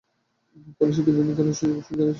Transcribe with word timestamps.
কলেজটিতে 0.77 1.11
বিভিন্ন 1.11 1.31
ধরনের 1.33 1.53
সুযোগ 1.53 1.77
সুবিধা 1.79 2.03
রয়েছে। 2.03 2.09